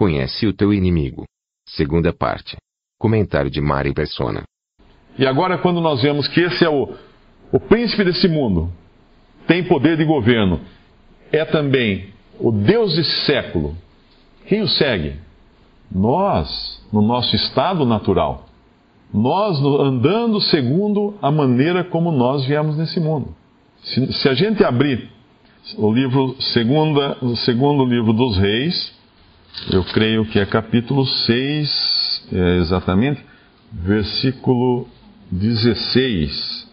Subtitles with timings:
[0.00, 1.26] Conhece o teu inimigo.
[1.68, 2.56] Segunda parte.
[2.98, 4.44] Comentário de Mari Persona.
[5.18, 6.94] E agora, quando nós vemos que esse é o,
[7.52, 8.72] o príncipe desse mundo,
[9.46, 10.58] tem poder de governo,
[11.30, 13.76] é também o Deus desse século,
[14.46, 15.16] quem o segue?
[15.92, 18.46] Nós, no nosso estado natural.
[19.12, 23.36] Nós andando segundo a maneira como nós viemos nesse mundo.
[23.82, 25.10] Se, se a gente abrir
[25.76, 28.98] o livro segunda, o segundo livro dos reis,
[29.72, 33.20] eu creio que é capítulo 6, é, exatamente,
[33.72, 34.88] versículo
[35.30, 36.68] 16.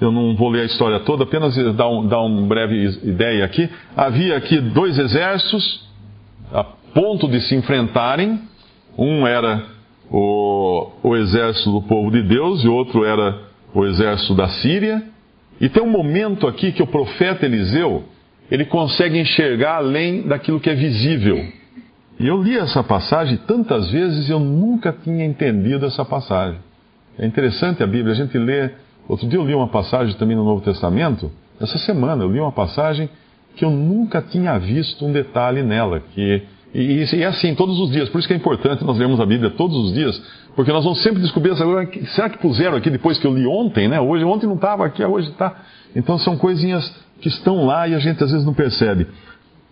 [0.00, 3.68] Eu não vou ler a história toda, apenas dar, um, dar uma breve ideia aqui.
[3.96, 5.86] Havia aqui dois exércitos
[6.52, 8.40] a ponto de se enfrentarem.
[8.98, 9.64] Um era
[10.10, 13.38] o, o exército do povo de Deus e outro era
[13.72, 15.02] o exército da Síria.
[15.60, 18.04] E tem um momento aqui que o profeta Eliseu
[18.50, 21.61] ele consegue enxergar além daquilo que é visível.
[22.18, 26.58] E eu li essa passagem tantas vezes e eu nunca tinha entendido essa passagem.
[27.18, 28.70] É interessante a Bíblia, a gente lê.
[29.08, 31.30] Outro dia eu li uma passagem também no Novo Testamento,
[31.62, 33.08] essa semana eu li uma passagem
[33.54, 36.00] que eu nunca tinha visto um detalhe nela.
[36.00, 36.42] Que,
[36.74, 39.26] e, e é assim todos os dias, por isso que é importante nós lermos a
[39.26, 40.20] Bíblia todos os dias,
[40.56, 41.88] porque nós vamos sempre descobrir essa coisa.
[42.14, 44.00] Será que puseram aqui depois que eu li ontem, né?
[44.00, 45.54] Hoje, ontem não estava aqui, hoje está.
[45.94, 49.06] Então são coisinhas que estão lá e a gente às vezes não percebe.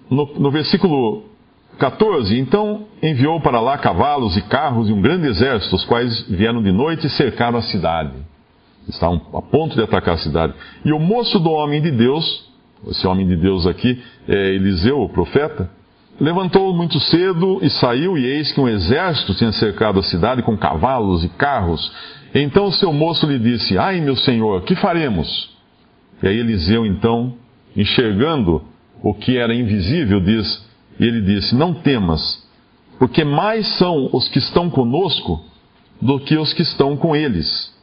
[0.09, 1.25] No, no versículo
[1.81, 2.39] 14.
[2.39, 6.71] Então enviou para lá cavalos e carros e um grande exército, os quais vieram de
[6.71, 8.13] noite e cercaram a cidade.
[8.87, 10.53] Estavam a ponto de atacar a cidade.
[10.85, 12.49] E o moço do homem de Deus,
[12.89, 15.71] esse homem de Deus aqui, é Eliseu, o profeta,
[16.21, 20.57] levantou muito cedo e saiu, e eis que um exército tinha cercado a cidade com
[20.57, 21.91] cavalos e carros.
[22.35, 25.51] Então o seu moço lhe disse: Ai, meu senhor, que faremos?
[26.23, 27.35] E aí Eliseu, então,
[27.75, 28.63] enxergando
[29.03, 30.70] o que era invisível, diz:
[31.01, 32.47] e ele disse: Não temas,
[32.99, 35.43] porque mais são os que estão conosco
[36.01, 37.75] do que os que estão com eles.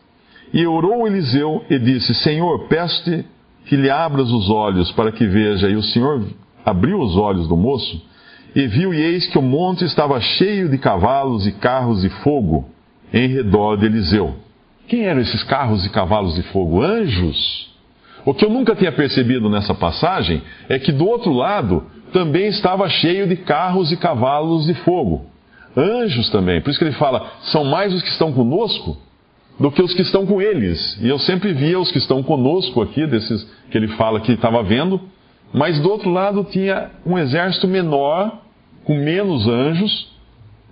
[0.54, 3.26] E orou Eliseu e disse: Senhor, peço-te
[3.66, 5.68] que lhe abras os olhos para que veja.
[5.68, 6.26] E o Senhor
[6.64, 8.02] abriu os olhos do moço
[8.56, 12.70] e viu, e eis que o monte estava cheio de cavalos e carros de fogo
[13.14, 14.36] em redor de Eliseu.
[14.88, 16.82] Quem eram esses carros e cavalos de fogo?
[16.82, 17.68] Anjos.
[18.26, 22.88] O que eu nunca tinha percebido nessa passagem é que do outro lado também estava
[22.90, 25.26] cheio de carros e cavalos de fogo.
[25.76, 26.62] Anjos também.
[26.62, 28.98] Por isso que ele fala: são mais os que estão conosco
[29.60, 30.98] do que os que estão com eles.
[31.02, 34.62] E eu sempre via os que estão conosco aqui, desses que ele fala que estava
[34.64, 35.02] vendo,
[35.54, 38.42] mas do outro lado tinha um exército menor,
[38.84, 40.12] com menos anjos,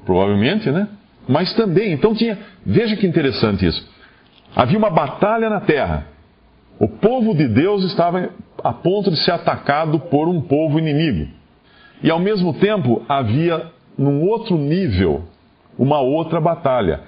[0.06, 0.88] provavelmente, né?
[1.28, 3.88] Mas também, então tinha, veja que interessante isso.
[4.56, 6.07] Havia uma batalha na terra.
[6.80, 8.30] O povo de Deus estava
[8.63, 11.28] a ponto de ser atacado por um povo inimigo.
[12.03, 15.24] E ao mesmo tempo havia, num outro nível,
[15.78, 17.02] uma outra batalha.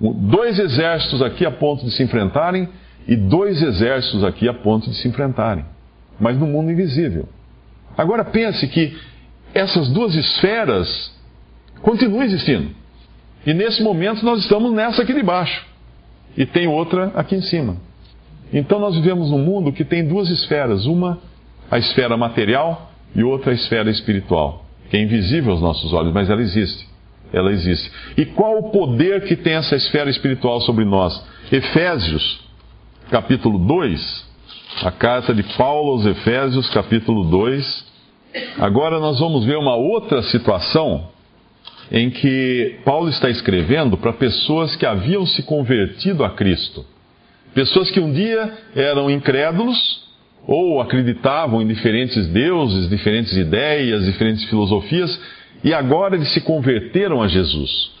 [0.00, 2.68] Dois exércitos aqui a ponto de se enfrentarem
[3.08, 5.64] e dois exércitos aqui a ponto de se enfrentarem.
[6.20, 7.26] Mas no mundo invisível.
[7.96, 8.96] Agora pense que
[9.54, 11.12] essas duas esferas
[11.80, 12.70] continuam existindo.
[13.46, 15.64] E nesse momento nós estamos nessa aqui de baixo.
[16.36, 17.85] E tem outra aqui em cima.
[18.52, 21.18] Então nós vivemos num mundo que tem duas esferas, uma
[21.70, 26.30] a esfera material e outra a esfera espiritual, que é invisível aos nossos olhos, mas
[26.30, 26.86] ela existe.
[27.32, 27.90] Ela existe.
[28.16, 31.24] E qual o poder que tem essa esfera espiritual sobre nós?
[31.50, 32.40] Efésios,
[33.10, 34.26] capítulo 2,
[34.84, 37.86] a carta de Paulo aos Efésios, capítulo 2.
[38.58, 41.08] Agora nós vamos ver uma outra situação
[41.90, 46.84] em que Paulo está escrevendo para pessoas que haviam se convertido a Cristo.
[47.56, 50.04] Pessoas que um dia eram incrédulos
[50.46, 55.18] ou acreditavam em diferentes deuses, diferentes ideias, diferentes filosofias,
[55.64, 57.92] e agora eles se converteram a Jesus.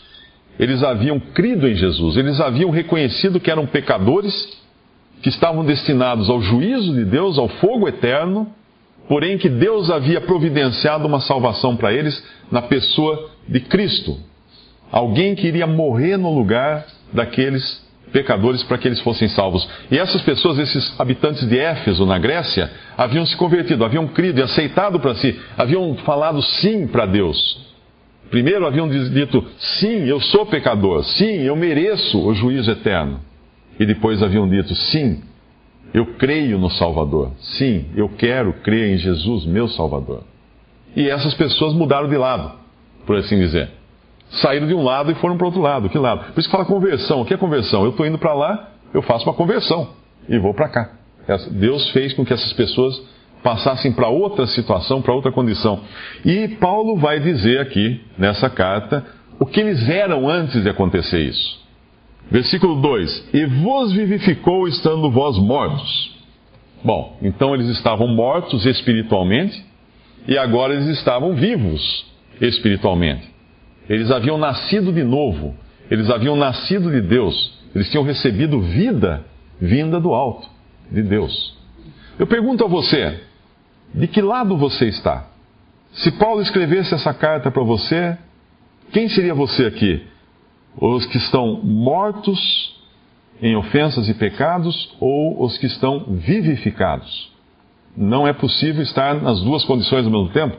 [0.60, 4.34] Eles haviam crido em Jesus, eles haviam reconhecido que eram pecadores,
[5.22, 8.52] que estavam destinados ao juízo de Deus, ao fogo eterno,
[9.08, 12.22] porém que Deus havia providenciado uma salvação para eles
[12.52, 14.18] na pessoa de Cristo.
[14.92, 19.68] Alguém que iria morrer no lugar daqueles pecadores para que eles fossem salvos.
[19.90, 24.42] E essas pessoas, esses habitantes de Éfeso, na Grécia, haviam se convertido, haviam crido e
[24.42, 27.66] aceitado para si, haviam falado sim para Deus.
[28.30, 33.20] Primeiro haviam dito, sim, eu sou pecador, sim, eu mereço o juízo eterno.
[33.78, 35.22] E depois haviam dito, sim,
[35.94, 40.24] eu creio no Salvador, sim, eu quero crer em Jesus, meu Salvador.
[40.96, 42.52] E essas pessoas mudaram de lado,
[43.06, 43.75] por assim dizer.
[44.30, 45.88] Saíram de um lado e foram para outro lado.
[45.88, 46.32] Que lado?
[46.32, 47.20] Por isso que fala conversão.
[47.20, 47.84] O que é conversão?
[47.84, 49.88] Eu estou indo para lá, eu faço uma conversão
[50.28, 50.90] e vou para cá.
[51.52, 53.00] Deus fez com que essas pessoas
[53.42, 55.80] passassem para outra situação, para outra condição.
[56.24, 59.04] E Paulo vai dizer aqui, nessa carta,
[59.38, 61.64] o que eles eram antes de acontecer isso.
[62.30, 66.16] Versículo 2: E vos vivificou estando vós mortos.
[66.82, 69.64] Bom, então eles estavam mortos espiritualmente
[70.26, 72.06] e agora eles estavam vivos
[72.40, 73.35] espiritualmente.
[73.88, 75.54] Eles haviam nascido de novo,
[75.90, 79.24] eles haviam nascido de Deus, eles tinham recebido vida
[79.60, 80.48] vinda do alto,
[80.90, 81.56] de Deus.
[82.18, 83.20] Eu pergunto a você,
[83.94, 85.26] de que lado você está?
[85.92, 88.16] Se Paulo escrevesse essa carta para você,
[88.92, 90.02] quem seria você aqui?
[90.78, 92.74] Os que estão mortos
[93.40, 97.32] em ofensas e pecados ou os que estão vivificados?
[97.96, 100.56] Não é possível estar nas duas condições ao mesmo tempo.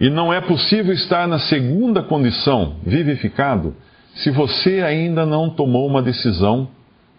[0.00, 3.74] E não é possível estar na segunda condição, vivificado,
[4.16, 6.68] se você ainda não tomou uma decisão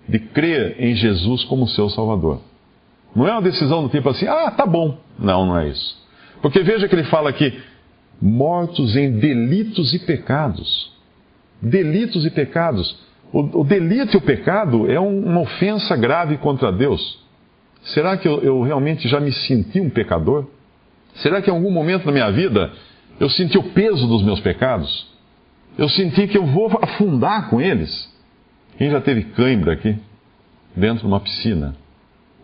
[0.07, 2.41] de crer em Jesus como seu Salvador.
[3.15, 4.97] Não é uma decisão do tipo assim, ah, tá bom.
[5.17, 5.97] Não, não é isso.
[6.41, 7.59] Porque veja que ele fala aqui,
[8.21, 10.91] mortos em delitos e pecados.
[11.61, 12.99] Delitos e pecados.
[13.33, 17.19] O, o delito e o pecado é um, uma ofensa grave contra Deus.
[17.83, 20.47] Será que eu, eu realmente já me senti um pecador?
[21.17, 22.71] Será que em algum momento na minha vida
[23.19, 25.07] eu senti o peso dos meus pecados?
[25.77, 28.11] Eu senti que eu vou afundar com eles?
[28.77, 29.95] Quem já teve cãibra aqui?
[30.75, 31.75] Dentro de uma piscina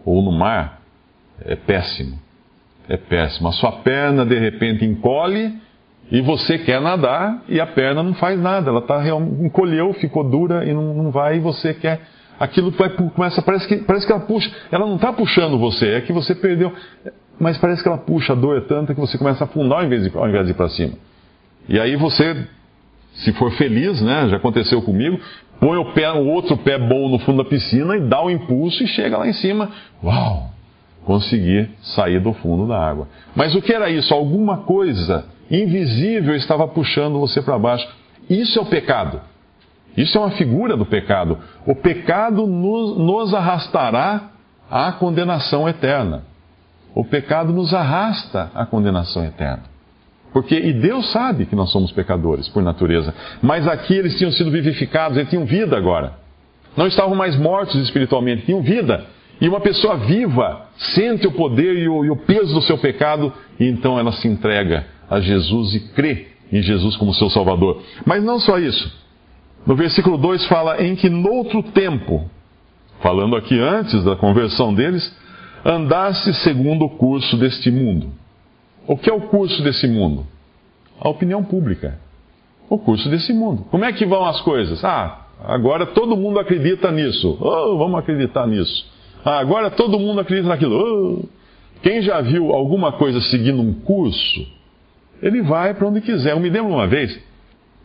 [0.05, 0.81] ou no mar?
[1.45, 2.19] É péssimo.
[2.87, 3.47] É péssimo.
[3.47, 5.53] A sua perna de repente encolhe
[6.11, 8.69] e você quer nadar e a perna não faz nada.
[8.69, 9.03] Ela tá,
[9.41, 12.01] encolheu, ficou dura e não, não vai e você quer
[12.39, 16.01] aquilo vai, começa, parece que, parece que ela puxa, ela não está puxando você, é
[16.01, 16.73] que você perdeu,
[17.39, 20.03] mas parece que ela puxa, a dor tanta que você começa a afundar ao invés
[20.03, 20.93] de, ao invés de ir para cima.
[21.67, 22.47] E aí você,
[23.15, 25.19] se for feliz, né, já aconteceu comigo,
[25.59, 28.83] põe o, pé, o outro pé bom no fundo da piscina e dá o impulso
[28.83, 29.69] e chega lá em cima,
[30.03, 30.51] uau,
[31.05, 33.07] conseguir sair do fundo da água.
[33.35, 34.13] Mas o que era isso?
[34.13, 37.87] Alguma coisa invisível estava puxando você para baixo.
[38.29, 39.21] Isso é o pecado.
[39.95, 41.37] Isso é uma figura do pecado.
[41.65, 44.31] O pecado nos, nos arrastará
[44.69, 46.23] à condenação eterna.
[46.95, 49.63] O pecado nos arrasta à condenação eterna.
[50.31, 54.49] Porque, e Deus sabe que nós somos pecadores por natureza, mas aqui eles tinham sido
[54.49, 56.13] vivificados, eles tinham vida agora.
[56.75, 59.05] Não estavam mais mortos espiritualmente, tinham vida.
[59.39, 63.31] E uma pessoa viva sente o poder e o, e o peso do seu pecado,
[63.59, 67.81] e então ela se entrega a Jesus e crê em Jesus como seu Salvador.
[68.05, 68.91] Mas não só isso.
[69.65, 72.29] No versículo 2 fala em que noutro tempo,
[73.01, 75.15] falando aqui antes da conversão deles,
[75.65, 78.11] andasse segundo o curso deste mundo.
[78.87, 80.25] O que é o curso desse mundo?
[80.99, 81.97] A opinião pública.
[82.69, 83.65] O curso desse mundo.
[83.71, 84.83] Como é que vão as coisas?
[84.83, 87.37] Ah, agora todo mundo acredita nisso.
[87.39, 88.85] Oh, vamos acreditar nisso.
[89.23, 90.75] Ah, agora todo mundo acredita naquilo.
[90.75, 91.43] Oh.
[91.81, 94.45] Quem já viu alguma coisa seguindo um curso,
[95.21, 96.31] ele vai para onde quiser.
[96.31, 97.17] Eu me lembro uma vez,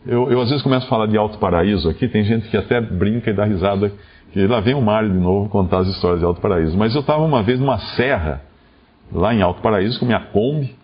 [0.05, 2.79] eu, eu, às vezes começo a falar de Alto Paraíso aqui, tem gente que até
[2.79, 3.91] brinca e dá risada,
[4.31, 6.77] que lá vem o Mário de novo contar as histórias de Alto Paraíso.
[6.77, 8.41] Mas eu estava uma vez numa serra,
[9.11, 10.75] lá em Alto Paraíso, com minha Kombi,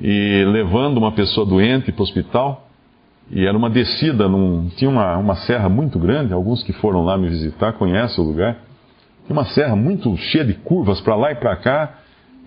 [0.00, 2.68] e levando uma pessoa doente para o hospital,
[3.30, 7.16] e era uma descida, num, tinha uma, uma serra muito grande, alguns que foram lá
[7.16, 8.58] me visitar conhecem o lugar,
[9.26, 11.98] tinha uma serra muito cheia de curvas para lá e para cá,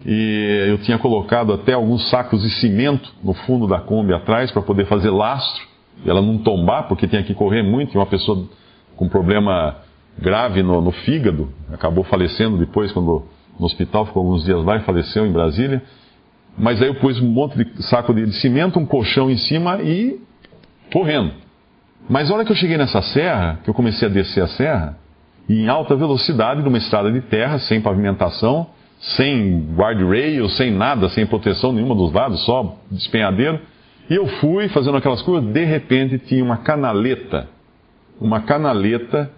[0.06, 4.62] e eu tinha colocado até alguns sacos de cimento no fundo da Kombi atrás para
[4.62, 5.65] poder fazer lastro
[6.06, 8.46] ela não tombar, porque tinha que correr muito, e uma pessoa
[8.96, 9.77] com problema
[10.20, 13.26] grave no, no fígado, acabou falecendo depois, quando
[13.60, 15.82] no hospital, ficou alguns dias lá e faleceu em Brasília.
[16.58, 20.20] Mas aí eu pus um monte de saco de cimento, um colchão em cima e
[20.92, 21.32] correndo.
[22.10, 24.98] Mas a hora que eu cheguei nessa serra, que eu comecei a descer a serra,
[25.50, 28.68] e em alta velocidade, numa estrada de terra, sem pavimentação,
[29.00, 33.60] sem guardrail, sem nada, sem proteção nenhuma dos lados, só despenhadeiro,
[34.10, 37.48] e eu fui fazendo aquelas coisas, de repente tinha uma canaleta,
[38.20, 39.32] uma canaleta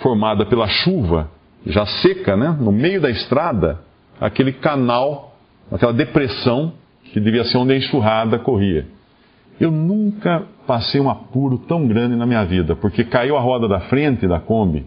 [0.00, 1.30] formada pela chuva,
[1.66, 2.56] já seca, né?
[2.60, 3.80] No meio da estrada,
[4.20, 5.36] aquele canal,
[5.70, 6.72] aquela depressão
[7.12, 8.86] que devia ser onde a enxurrada corria.
[9.58, 13.80] Eu nunca passei um apuro tão grande na minha vida, porque caiu a roda da
[13.80, 14.86] frente da Kombi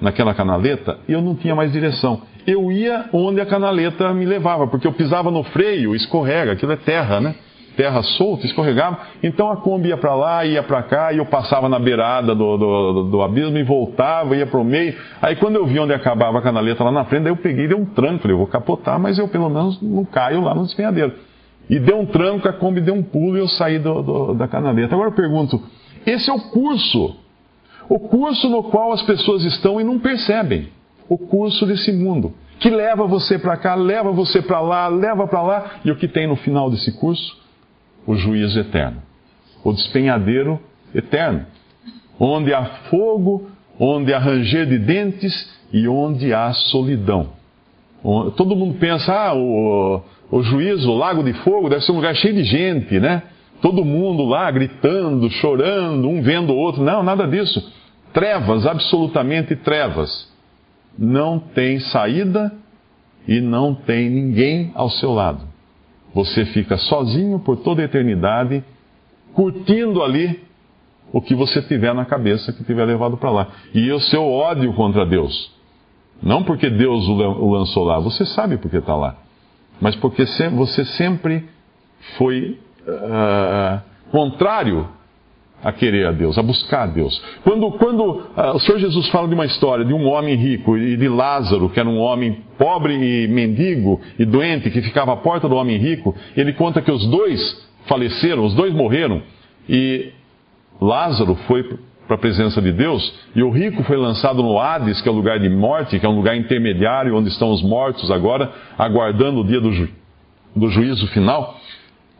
[0.00, 2.22] naquela canaleta e eu não tinha mais direção.
[2.46, 6.76] Eu ia onde a canaleta me levava, porque eu pisava no freio, escorrega, aquilo é
[6.76, 7.34] terra, né?
[7.76, 8.98] Terra solta, escorregava.
[9.22, 12.56] Então a Kombi ia para lá, ia para cá, e eu passava na beirada do,
[12.56, 14.94] do, do abismo e voltava, ia para o meio.
[15.20, 17.68] Aí quando eu vi onde acabava a canaleta lá na frente, daí eu peguei e
[17.68, 18.22] dei um tranco.
[18.22, 21.12] Falei, eu vou capotar, mas eu pelo menos não caio lá no despenhadeiro.
[21.68, 24.48] E deu um tranco, a Kombi deu um pulo e eu saí do, do, da
[24.48, 24.94] canaleta.
[24.94, 25.62] Agora eu pergunto,
[26.06, 27.16] esse é o curso.
[27.88, 30.68] O curso no qual as pessoas estão e não percebem.
[31.08, 32.32] O curso desse mundo.
[32.58, 35.70] Que leva você para cá, leva você para lá, leva para lá.
[35.84, 37.41] E o que tem no final desse curso?
[38.06, 39.02] O juízo eterno.
[39.64, 40.60] O despenhadeiro
[40.94, 41.46] eterno.
[42.18, 47.30] Onde há fogo, onde há ranger de dentes e onde há solidão.
[48.36, 52.14] Todo mundo pensa, ah, o, o juízo, o lago de fogo, deve ser um lugar
[52.16, 53.22] cheio de gente, né?
[53.60, 56.82] Todo mundo lá gritando, chorando, um vendo o outro.
[56.82, 57.72] Não, nada disso.
[58.12, 60.28] Trevas, absolutamente trevas.
[60.98, 62.52] Não tem saída
[63.26, 65.51] e não tem ninguém ao seu lado.
[66.14, 68.62] Você fica sozinho por toda a eternidade,
[69.32, 70.42] curtindo ali
[71.12, 73.48] o que você tiver na cabeça que tiver levado para lá.
[73.74, 75.52] E o seu ódio contra Deus.
[76.22, 79.16] Não porque Deus o lançou lá, você sabe porque está lá.
[79.80, 81.48] Mas porque você sempre
[82.16, 84.88] foi uh, contrário
[85.62, 87.22] a querer a Deus, a buscar a Deus.
[87.44, 90.96] Quando, quando uh, o Senhor Jesus fala de uma história de um homem rico e
[90.96, 95.48] de Lázaro, que era um homem pobre e mendigo e doente, que ficava à porta
[95.48, 97.40] do homem rico, ele conta que os dois
[97.86, 99.22] faleceram, os dois morreram,
[99.68, 100.10] e
[100.80, 101.62] Lázaro foi
[102.06, 105.14] para a presença de Deus, e o rico foi lançado no Hades, que é o
[105.14, 109.44] lugar de morte, que é um lugar intermediário onde estão os mortos agora, aguardando o
[109.44, 109.88] dia do, ju
[110.54, 111.56] do juízo final.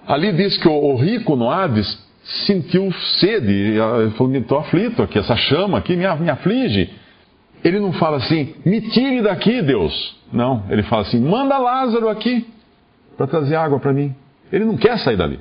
[0.06, 2.11] Ali diz que o, o rico no Hades
[2.46, 3.76] sentiu sede,
[4.16, 6.90] falou: estou aflito aqui, essa chama aqui me, me aflige.
[7.64, 10.16] Ele não fala assim, me tire daqui, Deus.
[10.32, 12.46] Não, ele fala assim: manda Lázaro aqui
[13.16, 14.14] para trazer água para mim.
[14.52, 15.38] Ele não quer sair dali.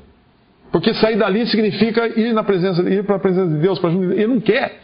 [0.71, 3.81] Porque sair dali significa ir na presença, ir para a presença de Deus.
[3.83, 4.81] Ele não quer.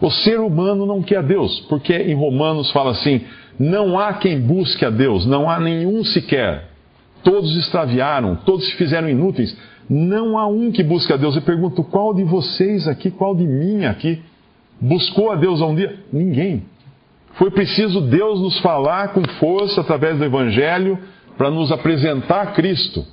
[0.00, 3.20] O ser humano não quer Deus, porque em Romanos fala assim:
[3.58, 6.68] não há quem busque a Deus, não há nenhum sequer.
[7.22, 9.56] Todos extraviaram, todos se fizeram inúteis.
[9.88, 11.36] Não há um que busque a Deus.
[11.36, 14.20] Eu pergunto: qual de vocês aqui, qual de mim aqui,
[14.80, 15.98] buscou a Deus há um dia?
[16.12, 16.64] Ninguém.
[17.34, 20.98] Foi preciso Deus nos falar com força através do Evangelho
[21.36, 23.04] para nos apresentar a Cristo,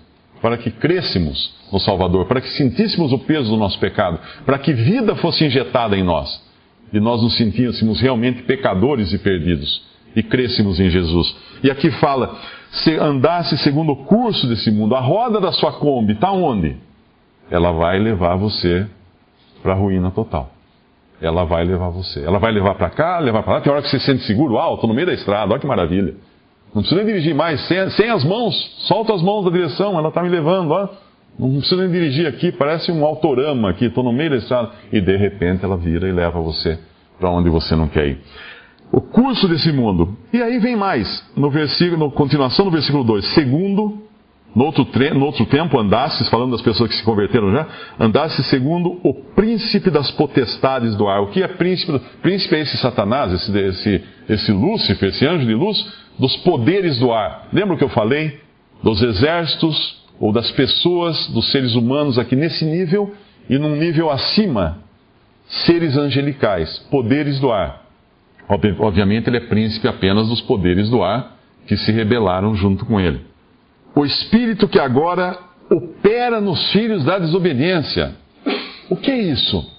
[0.42, 4.74] para que crescêssemos no Salvador, para que sentíssemos o peso do nosso pecado, para que
[4.74, 6.44] vida fosse injetada em nós
[6.92, 11.36] e nós nos sentíssemos realmente pecadores e perdidos e crescêssemos em Jesus.
[11.64, 12.36] E aqui fala:
[12.72, 16.78] se andasse segundo o curso desse mundo, a roda da sua Kombi está onde?
[17.52, 18.88] Ela vai levar você
[19.62, 20.50] para a ruína total.
[21.22, 22.24] Ela vai levar você.
[22.24, 23.62] Ela vai levar para cá, levar para lá.
[23.62, 25.52] Tem hora que você sente seguro alto no meio da estrada.
[25.52, 26.14] Olha que maravilha.
[26.74, 28.54] Não precisa nem dirigir mais, sem, sem as mãos.
[28.88, 30.72] Solta as mãos da direção, ela está me levando.
[30.72, 30.90] Ó.
[31.40, 33.86] Não precisa nem dirigir aqui, parece um autorama aqui.
[33.86, 34.72] Estou no meio da estrada.
[34.92, 36.78] E de repente ela vira e leva você
[37.18, 38.20] para onde você não quer ir
[38.96, 40.16] o curso desse mundo.
[40.32, 43.34] E aí vem mais, no versículo, na continuação do versículo 2.
[43.34, 44.02] Segundo,
[44.56, 47.68] no outro, no outro tempo andasses, falando das pessoas que se converteram já,
[48.00, 51.24] andasses segundo o príncipe das potestades do ar.
[51.24, 52.00] O que é príncipe?
[52.22, 55.78] Príncipe é esse Satanás, esse, esse, esse Lúcifer, esse anjo de luz,
[56.18, 57.50] dos poderes do ar.
[57.52, 58.40] Lembra o que eu falei?
[58.82, 63.14] Dos exércitos ou das pessoas, dos seres humanos aqui nesse nível
[63.50, 64.78] e num nível acima,
[65.66, 67.85] seres angelicais, poderes do ar.
[68.48, 73.22] Obviamente, ele é príncipe apenas dos poderes do ar que se rebelaram junto com ele.
[73.96, 75.38] O espírito que agora
[75.70, 78.14] opera nos filhos da desobediência.
[78.90, 79.72] O que é isso?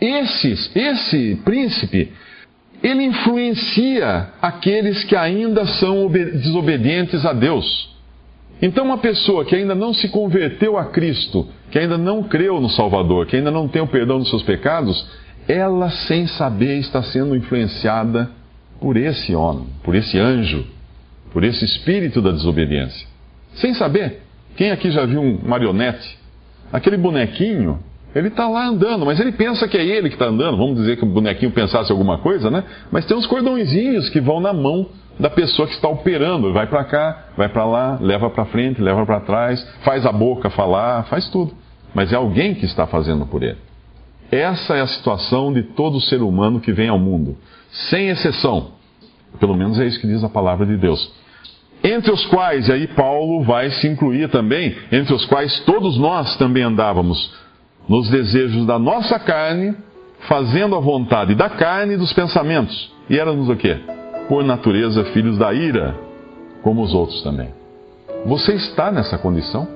[0.00, 2.12] Esse, esse príncipe,
[2.82, 7.96] ele influencia aqueles que ainda são desobedientes a Deus.
[8.60, 12.70] Então, uma pessoa que ainda não se converteu a Cristo, que ainda não creu no
[12.70, 15.06] Salvador, que ainda não tem o perdão dos seus pecados,
[15.48, 18.30] ela, sem saber, está sendo influenciada
[18.80, 20.66] por esse homem, por esse anjo,
[21.32, 23.06] por esse espírito da desobediência.
[23.54, 24.22] Sem saber.
[24.56, 26.18] Quem aqui já viu um marionete?
[26.72, 27.78] Aquele bonequinho,
[28.14, 30.56] ele está lá andando, mas ele pensa que é ele que está andando.
[30.56, 32.64] Vamos dizer que o bonequinho pensasse alguma coisa, né?
[32.90, 34.88] Mas tem uns cordõezinhos que vão na mão
[35.18, 36.52] da pessoa que está operando.
[36.52, 40.50] Vai para cá, vai para lá, leva para frente, leva para trás, faz a boca
[40.50, 41.52] falar, faz tudo.
[41.94, 43.65] Mas é alguém que está fazendo por ele.
[44.30, 47.36] Essa é a situação de todo ser humano que vem ao mundo,
[47.70, 48.72] sem exceção.
[49.38, 51.12] Pelo menos é isso que diz a palavra de Deus.
[51.84, 56.36] Entre os quais, e aí Paulo vai se incluir também, entre os quais todos nós
[56.36, 57.32] também andávamos,
[57.88, 59.74] nos desejos da nossa carne,
[60.20, 62.92] fazendo a vontade da carne e dos pensamentos.
[63.08, 63.78] E éramos o quê?
[64.28, 65.94] Por natureza, filhos da ira,
[66.62, 67.50] como os outros também.
[68.24, 69.75] Você está nessa condição?